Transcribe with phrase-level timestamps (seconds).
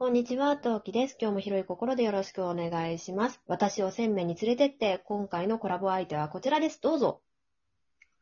[0.00, 1.18] こんにちは、トウキです。
[1.20, 3.38] 今日も広い心でよろしくお願いします。
[3.46, 6.80] 私を鮮明に連れてって、今回のコラボ相手はこちらです。
[6.80, 7.20] どうぞ。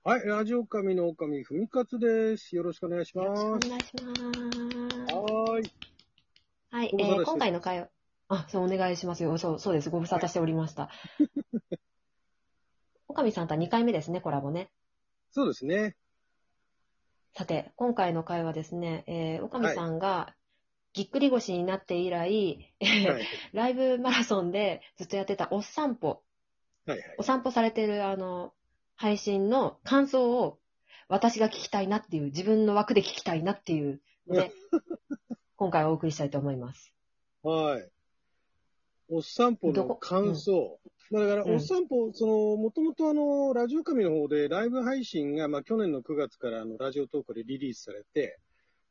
[0.02, 2.56] はい、ラジオ神の狼、ふみかつです。
[2.56, 3.68] よろしくお願いしよろしくおます。
[3.68, 4.22] 願いします。
[5.14, 5.72] はーい。
[6.72, 7.88] はい、えー、今回の会話、
[8.26, 9.38] あ、そう、お願いしますよ。
[9.38, 9.88] そう、そうです。
[9.88, 10.90] ご無沙汰しておりました。
[13.06, 14.72] おかみさんとは2回目ですね、コラボね。
[15.30, 15.94] そうですね。
[17.36, 20.34] さて、今回の会はですね、えー、おかみさんが、
[20.98, 23.26] ぎっくり腰になって以来、えーはい。
[23.54, 26.24] ライブマラソンでずっとやってたお散歩、
[26.86, 27.22] はいはいお。
[27.22, 28.52] 散歩されてるあの、
[28.96, 30.58] 配信の感想を
[31.06, 34.50] 私が聞きたいなっていう、自分の枠で聞きたいなっていうので、
[35.54, 36.92] 今回はお送りしたいと思います。
[37.44, 37.88] はい。
[39.08, 40.80] お散歩の感想。
[41.12, 48.40] だから、うんお散歩、その、もともとあの、ラジオ神の方でライブ配信が、まあ、去年の9月からあの、ラジオトークでリリースされて、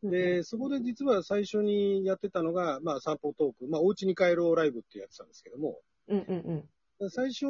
[0.03, 7.09] で、そこで実は最初にやってたのが、まあ、散歩トーク、まあ、お家に帰ろうライブってやってたんですけども、うんうんうん。
[7.09, 7.45] 最初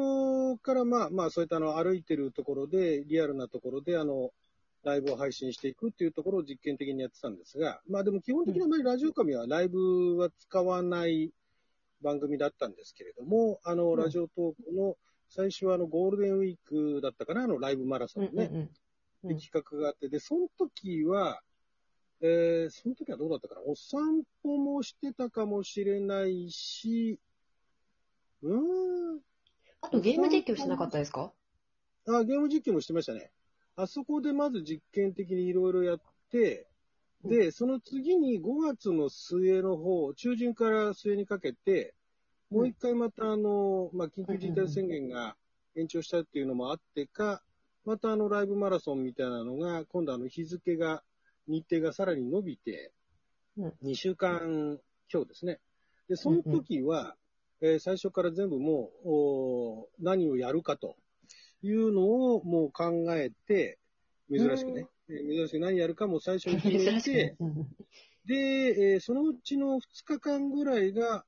[0.62, 4.30] からまあまあそういったあの歩いてるところで、リアルなところであの、
[4.84, 11.32] ライブを配信していくっていうところを実験的にやってたんですが、まあでも基本的にあまりラジオ神はライブは使わない
[12.02, 14.96] 番組だったんですけれども、あの、うんラジオトークの
[15.28, 18.60] 最初はあのゴールデンウィークだったかな、あのライブマラソンのね、うんうんうん。
[18.60, 18.70] うん
[19.24, 21.40] で企画があって、で、その時は、
[22.20, 23.60] えー、その時はどうだったかな？
[23.66, 27.18] お散歩もしてたかもしれないし、
[28.42, 29.20] うーん、
[29.82, 31.32] あとゲーム実況してなかったですか？
[32.08, 33.30] あ、ゲーム実況もしてましたね。
[33.76, 36.00] あそこでまず実験的にいろいろやっ
[36.32, 36.66] て、
[37.24, 41.94] で、その次に5月の末の方、中旬から末にかけて、
[42.50, 45.36] もう一回またあの、まあ、緊急事態宣言が
[45.76, 47.42] 延長したっていうのもあってか、
[47.84, 51.02] またあのライブマラソンみたいなのが、今度あの日付が、
[51.48, 52.92] 日程がさらに伸びて
[53.56, 54.78] うん、2週間
[55.12, 55.58] 今日ですね。
[56.08, 57.16] で、その時は、
[57.60, 60.96] えー最初から全部もう、おー何をやるかと
[61.62, 63.78] いうのをもう考えて、
[64.30, 67.66] 珍しくね、えー珍しく何やるかも最初に決めて、 うん。
[68.26, 71.24] で、えーそのうちの2日間ぐらいが、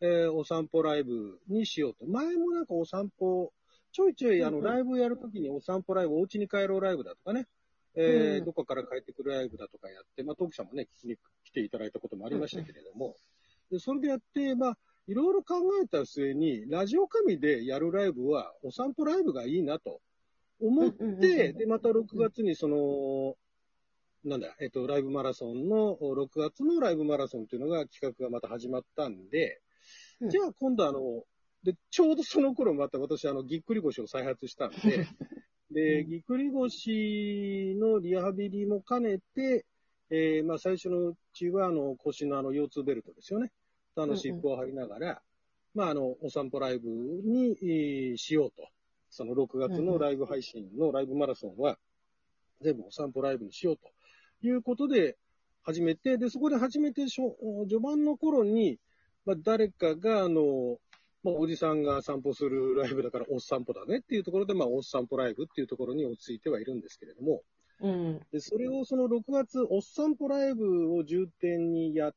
[0.00, 2.04] えーお散歩ライブにしようと。
[2.06, 3.54] 前もなんかお散歩、
[3.92, 7.46] ちょいちょいあの、ライブやるときにお散歩ライブ、お家に帰ろうライブだとかね、
[7.96, 8.44] えーうん。
[8.44, 13.16] どこから帰ってくるライブだとかやって、まあ、トークさんもね、聞きに来ていただいたこともありましたけれども、
[13.70, 20.00] でそれでやって、まあ、いろいろ考えた末に、ラジオ神でやるライブは、お散歩ライブがいいなと
[20.60, 23.36] 思って、で、また6月にその、
[24.24, 29.60] なんだ、えっと、ライブマラソンの、6月のライブマラソンっていうのが企画がまた始まったんで、
[30.20, 30.30] うん。
[30.30, 31.24] じゃあ今度あの、
[31.62, 34.76] で、ちょうどその頃また私あの、ぎっくり腰を再発したんで、
[35.74, 39.66] で、うんぎっくり腰のリハビリも兼ねて、
[40.10, 43.50] えーまあ最初のうちはあの、腰のあの、腰痛ベルトですよね。
[43.96, 45.22] あの、うんうん湿布を貼りながら、
[45.74, 48.68] まああの、お散歩ライブに、えーしようと。
[49.10, 51.78] その6月のライブ配信のライブマラソンは、
[52.60, 53.88] 全部お散歩ライブにしようと
[54.44, 55.16] いうことで
[55.62, 57.36] 始めて、で、そこで初めてしょ
[57.68, 58.78] 序盤の頃に、
[59.24, 60.78] まあ、誰かが、あの、
[61.24, 67.42] まあ、おじさんが散歩するライブだから、おっ散歩だねっていうところで、まあ、おっ散歩ライブっていうところに落ち着いてはいるんですけれども、
[67.80, 68.20] うん。
[68.30, 72.14] で、それをその6月、おっ散歩ライブを重点にやっ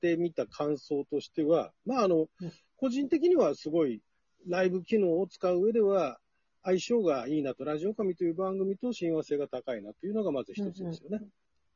[0.00, 4.02] てみた感想としては、まあ、あのうん、個人的にはすごい、
[4.48, 6.18] ライブ機能を使う上では、
[6.64, 11.20] 相性がいいなと、ラジオ神という番組と親和性が高いなというのがまず一つですよね。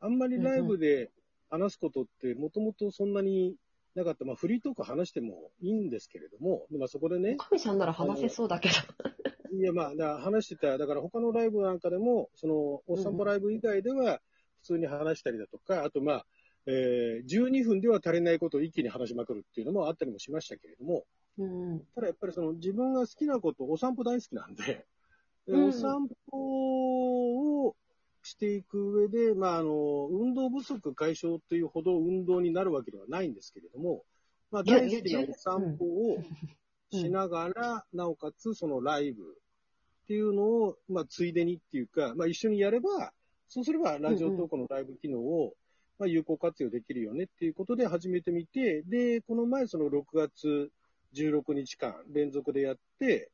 [0.01, 1.11] あんまりライブで
[1.49, 3.57] 話すことって、もともとそんなに
[3.97, 4.25] なかった。
[4.25, 8.75] まあ、フリートーク話してもいいんですけれども、まあ、そこでねお、かみさんなら話せそうだけど。
[9.57, 14.21] いや、まあ、だ話してた、だから他のライブなんかでも、その、お散歩ライブ以外では、
[14.61, 16.27] 普通に話したりだとか、あと、まあ、
[16.67, 21.05] えー、12分では足りないことを一気に話しまくるっていうのもあったりもしましたけれども、
[21.39, 21.81] うん。
[21.95, 24.87] ただやっぱりその自分が好きなこと、お散歩大好きなんで、
[25.47, 27.77] でうんお散歩を
[28.27, 34.03] していく上で、まあ、あの、運動不足解消というほど運動になるわけではないんですけれども、
[34.51, 36.17] まあ、大好きなお散歩を
[36.93, 37.01] うん。
[37.01, 43.13] しながら、なおかつそのライブっていうのを、まあ、ついでにっていうか、まあ、一緒にやれば、
[43.49, 45.55] そうすればラジオトークのライブ機能を、
[45.99, 50.71] まあ、有効活用できるよねっていうことで始めてみて、で、この前その6月
[51.15, 53.31] 16日間連続でやって、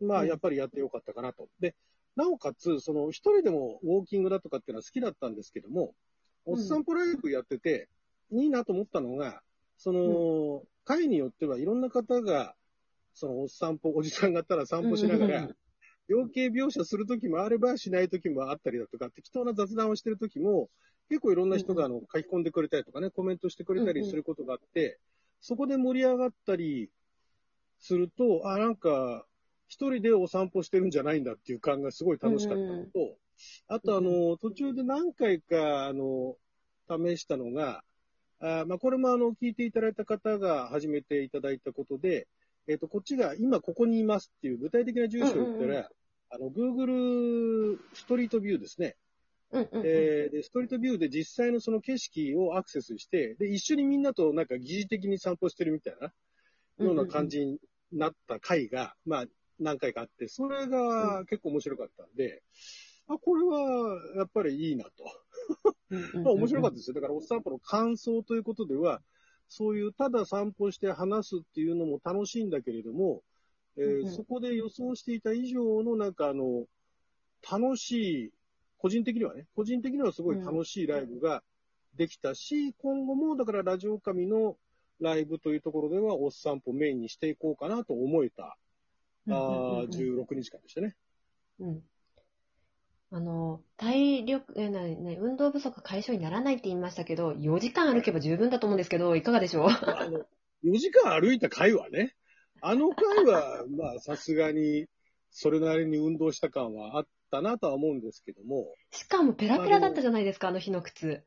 [0.00, 0.28] まあ、うん。
[0.28, 1.48] やっぱりやってよかったかなと。
[1.60, 1.74] で、
[2.16, 5.94] なおかつ、その一人でもウォーキングだとかっていうのは好きだったんですけども、
[6.46, 7.88] おっさんぽライブやってて、
[8.30, 9.42] いいなと思ったのが、
[9.76, 12.54] その、会によってはいろんな方が、
[13.14, 15.44] そのおっさんぽ、おじさん方ら散歩しながらうん。
[15.44, 15.56] うんうん、
[16.08, 20.68] 病形描写するときもあればしないときもあったりだとか、適当な雑談をしてるときも、
[21.08, 24.98] 結構いろんな人があの書き込んでくれたりとかね、コメントしてくれたりすることがあって、
[25.40, 26.90] そこで盛り上がったり
[27.80, 29.26] すると、あ、なんか、
[29.68, 33.16] 一人でお散歩してるんじゃないんだっていう感がすごい楽しかったのと、
[33.68, 36.36] あとあの、途中で何回か、あの、
[36.88, 37.82] 試したのが、
[38.40, 42.28] あまあ、これもあの、聞いていただいた方が始めていただいたことで、
[42.66, 45.90] えっ、と、こっちが今ここにいますっていう具体的な住所を言ったら、
[46.30, 48.96] あの、Google ストリートビューですね。
[49.52, 49.86] うんうんうん。
[49.86, 56.12] えーで、ストリートビューで実際のその景色をアクセスして、で、一緒にみんなとなんか疑似的に散歩してるみたいな、
[56.84, 57.58] ような感じに
[57.92, 59.24] なった回が、まあ、
[59.58, 62.42] 何回かあって、それが結構面白かったんで、
[63.06, 65.04] あ、これはやっぱりいいなと。
[66.22, 66.94] まあ 面白かったですよ。
[66.94, 69.02] だから、お散歩の感想ということでは、
[69.48, 73.22] そういうただ散歩して話すっていうのも楽しいんだけれども、
[73.76, 76.66] えーそこで予想していた以上のなんかあの、
[77.50, 78.32] 楽しい、
[78.78, 81.42] 個人的にはね、個人的にはすごい楽しいライブが
[81.94, 84.56] できたし、今後もだからラジオ神の
[85.00, 88.56] ライブというところでは、おっ散歩メインにしていこうかなと思えた、
[89.28, 90.96] あーうんうんうんうん16日間でしたね。
[91.58, 91.82] うん。
[93.10, 99.68] あの、体力、え、な、な、運動不足解消にならないって言いましたけど、4時間歩けば十分だと思うんですけど、いかがでしょう？
[99.68, 100.26] あの、
[100.62, 102.14] 4時間歩いた回はね、
[102.60, 104.86] あの回は、 まあ、さすがに、
[105.30, 111.22] それなりに運動した感はあったなとは思うんですけども、しかもペラペラだったじゃないですか、あの日の靴。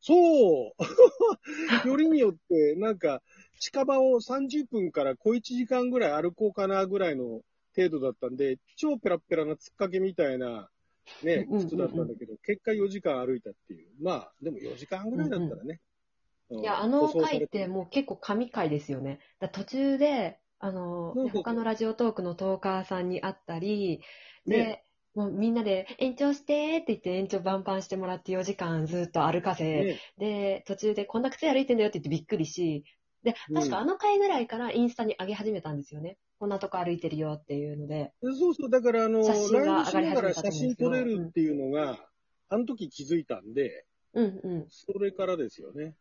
[0.00, 0.74] そう。
[1.88, 3.22] よりによって、なんか、
[3.58, 7.42] 近場を30分から小1時間ぐらい歩こうかなぐらいの
[7.74, 10.68] 程度だったんで、超ペラペラなつっかけみたいな、
[11.22, 13.88] ね靴だったんだけど、結果4時間歩いたっていう。
[14.00, 15.80] まあ、でも4時間ぐらいだったらね。
[16.50, 16.60] うん。
[16.60, 19.20] いや、あの回ってもう結構神回ですよね。
[19.38, 24.00] だ途中で、あの、他のラジオトークのトーカーさんに会ったり、
[24.46, 24.85] で、ね
[25.16, 32.84] もうみんなで延長してって言って延長バンバンしてもらって4時間ずっと歩かせ、ねで、途中でこんな靴歩いてんだよって言ってびっくりし、
[33.24, 36.18] で、確かあの回ぐらいからインスタに上げ始めたんですよね。
[36.38, 38.12] こんなとこ歩いてるよっていうので。
[38.22, 41.98] そうそう、だからあの、写真がライブしながら上がり始めたと写真撮れるっていうのが、
[42.50, 44.66] あの時気づいたんで、うんうん。
[44.68, 45.94] それからですよね。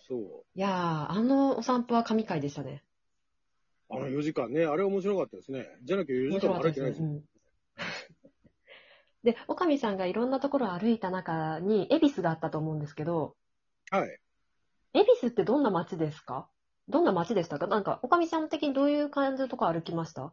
[0.00, 0.58] そう。
[0.58, 2.82] いやー、あのお散歩は神回でしたね。
[3.90, 5.66] あの4時間ね、あれ面白かったですね。
[5.82, 7.22] じゃなきゃ4時間も歩いてないですよ。
[9.24, 13.34] うんで、おかみさんがいろんなところを歩いた中に、恵比寿があったと思うんですけど、
[13.90, 14.18] はい。
[14.94, 16.48] 恵比寿ってどんな街ですか？
[16.88, 17.66] どんな街でしたか？
[17.66, 20.32] なんか、おかみさん的にどういう感じのとこ歩きました？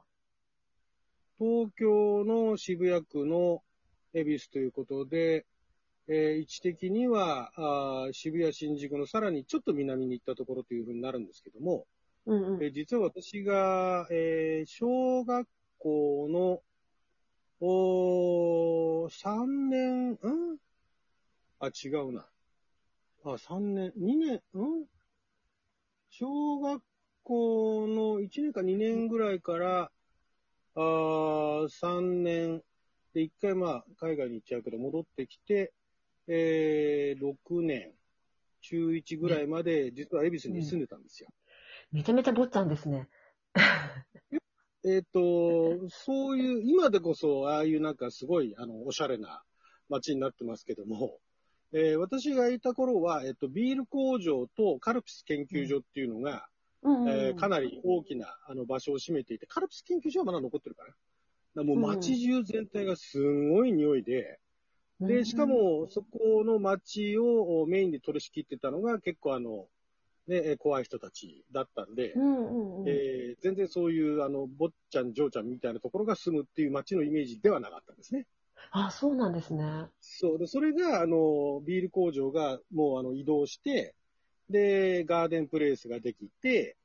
[1.39, 3.61] 東京の渋谷区の
[4.13, 5.45] 恵比寿ということで、
[6.07, 11.87] えー位置的にはあー渋谷新宿のさらにちょっと南に行ったところというふうになるんですけども、
[12.27, 12.63] うんうん。
[12.63, 15.47] えー実は私が、えー小学
[15.79, 16.61] 校の
[17.67, 20.17] おー3年、ん？
[21.59, 22.27] あ、違うな。
[23.23, 24.85] あ、3年、2年、ん？
[26.11, 26.83] 小学
[27.23, 29.91] 校の1年か2年ぐらいから、
[30.75, 32.61] あー3年
[33.15, 35.73] で、1回まあ、海外に行っちゃうけど、戻ってきて、
[36.27, 37.93] えー6年、
[38.61, 41.29] 中1ぐらいまで、実は恵比寿に住んでたんですよ。
[41.91, 43.09] めちゃめちゃ坊ちゃんですね。
[44.85, 49.41] えっ、と、そういう、今でこそ、ああいうなんかすごい、あの、おしゃれな
[49.89, 51.17] 街になってますけども、
[51.71, 56.47] えー私がいた頃は、えっ、と、ビール工場とカルピス研究所っていうのが、
[56.83, 56.93] うん。
[56.93, 57.09] うんうん。
[57.09, 60.93] えーかなり大きなあの場所を占めていて、カルピス研究所はまだ残ってるかな。
[61.55, 64.39] だもう街中全体がすごい匂いで、
[64.99, 69.67] で、しか、も、そこの街をメインで取り仕切ってたのが結構あの、
[70.27, 72.89] ね、えー怖い人たちだったんで、うんうんうん。
[72.89, 78.25] えー全然そういう、あの、坊ちゃん、嬢ちゃんみたいなところが住むっていう街のイメージではなかったんですね。
[78.71, 79.63] あ、そうなんですね。
[80.01, 80.39] そう。
[80.39, 83.95] で、それが、あの、ビール工場がもう、あの、移動して、
[84.49, 86.77] で、ガーデンプレイスができて、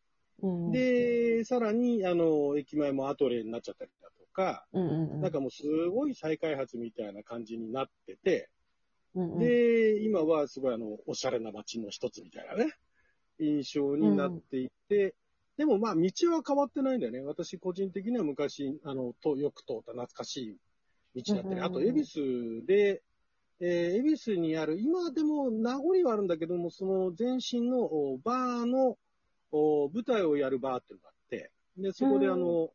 [0.42, 8.48] うんうん、で、さらに、あの、駅前もアトレになっちゃったりだとか、うんうんうん、なんかもうすごい再開発みたいな感じになってて、
[9.14, 12.72] うんうん、で、今はすごいあの、おしゃれな街の一つみたいなね、
[13.40, 15.14] 印象になっていて、
[15.56, 17.20] でもまあ道は変わってないんだよね。
[17.20, 20.58] 私個人的には昔、あの、とよく通った懐かし
[21.16, 23.02] い道だったり、うんうんうんあと、恵比寿で、
[23.60, 28.96] えー恵比寿にある、今でも名残はあるんだけども、その前身のおバーの
[29.52, 32.70] お舞台をやるバーっていうのがあって、で、そこであの、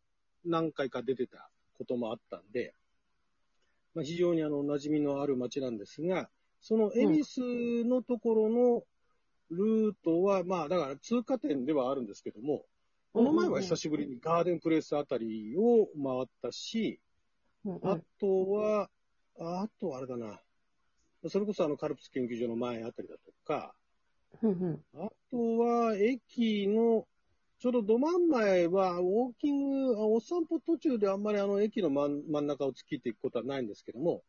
[0.46, 2.74] 何回か出てたこともあったんで、
[3.96, 6.30] まあ、非常にあの、馴染みのある街なんですが、
[6.62, 8.84] その恵比寿のところの
[9.52, 12.66] ルートは、まあ、だから通過点ではあるんですけども、
[13.14, 17.00] この前は久しぶりにガーデンプレイスあたりを回ったし、
[17.66, 18.90] あとは、
[19.40, 20.40] ああとあれだな、
[21.30, 23.74] それこそあの、カルプス研究所の前あたりだとか。
[24.98, 27.08] あとは、駅の、
[27.60, 31.24] ちょうどど真ん前は、ウォーキング、あお散歩途中であん。
[31.24, 34.24] まりあの、駅の真ん中を突き切っていくことはないんですけども、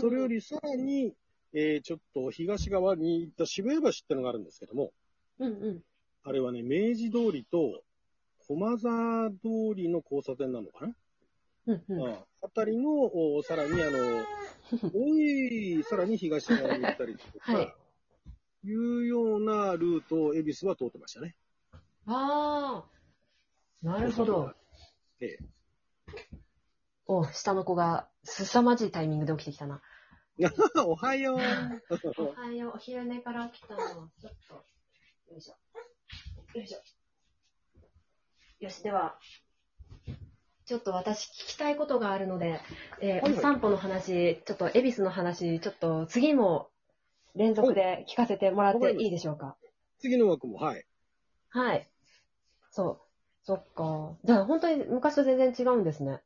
[0.00, 1.14] それよりさらに、
[1.52, 4.92] えーちょっと東側に行った渋谷橋ってのがあるんですけども、
[5.38, 5.82] うんうん。
[6.22, 7.82] あれはね、明治通りと
[8.46, 9.36] 駒沢通
[9.74, 10.94] りの交差点なのかな、
[11.66, 12.12] うんうん。
[12.12, 12.90] ああたりの、
[13.36, 13.98] おさらにあの、
[14.94, 17.74] おい、さらに東側に行ったりとか、はい
[18.64, 21.34] い、うようなルートを恵比寿は通ってましたね。
[22.06, 22.84] あ
[23.82, 24.52] あ、なるほど。
[25.20, 25.38] ええ。
[27.06, 29.80] お、下の子が凄まじいタイミングで起きてきたな。
[30.86, 31.38] おはよう。
[32.16, 33.80] おはよう、お昼寝から起きたの。
[34.20, 34.54] ちょっと、
[35.32, 35.54] よいしょ。
[36.58, 36.78] よいしょ。
[38.60, 39.18] よし、では、
[40.64, 42.60] ちょっと私聞きたいことがあるので、
[43.00, 46.70] えーはいはいお散歩の話、ちょっと恵比寿の話、ちょっと次も
[47.34, 49.56] 連続で聞かせてもらっていいでしょうか？
[49.98, 50.86] 次の枠も、はい。
[51.50, 51.90] はい。
[52.70, 53.00] そう。
[53.42, 54.16] そっか。
[54.24, 56.22] じゃあ本当に昔と全然違うんですね。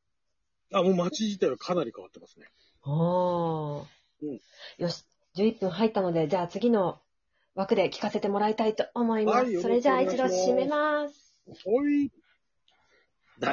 [0.73, 2.47] あ、もう街自体はかなり変わってますね。
[2.83, 3.94] ああ。
[4.27, 4.41] うん
[4.79, 5.05] よし、
[5.37, 7.01] 11分入ったので、じゃあ次の
[7.55, 9.37] 枠で聞かせてもらいたいと思います。
[9.45, 11.35] はいそれじゃあ一度締めます。
[11.67, 12.11] おい。